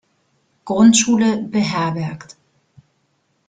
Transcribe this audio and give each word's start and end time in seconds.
Grundschule 0.65 1.37
beherbergt. 1.37 2.35